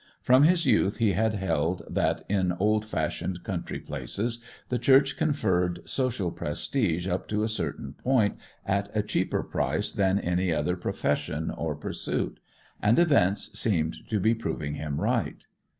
From 0.19 0.41
his 0.45 0.65
youth 0.65 0.97
he 0.97 1.11
had 1.11 1.35
held 1.35 1.83
that, 1.87 2.23
in 2.27 2.53
old 2.53 2.85
fashioned 2.87 3.43
country 3.43 3.79
places, 3.79 4.39
the 4.69 4.79
Church 4.79 5.15
conferred 5.15 5.87
social 5.87 6.31
prestige 6.31 7.07
up 7.07 7.27
to 7.27 7.43
a 7.43 7.47
certain 7.47 7.93
point 7.93 8.35
at 8.65 8.89
a 8.97 9.03
cheaper 9.03 9.43
price 9.43 9.91
than 9.91 10.17
any 10.17 10.51
other 10.51 10.75
profession 10.75 11.51
or 11.51 11.75
pursuit; 11.75 12.39
and 12.81 12.97
events 12.97 13.51
seemed 13.59 13.97
to 14.09 14.19
be 14.19 14.33
proving 14.33 14.73
him 14.73 14.99
right. 14.99 15.45